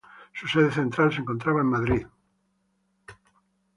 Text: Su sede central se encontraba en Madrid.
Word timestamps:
Su 0.33 0.47
sede 0.47 0.71
central 0.71 1.13
se 1.13 1.19
encontraba 1.21 1.61
en 1.61 1.67
Madrid. 1.67 2.07